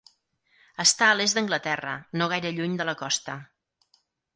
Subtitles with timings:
[0.83, 3.41] Està a l'Est d'Anglaterra, no gaire lluny de la costa.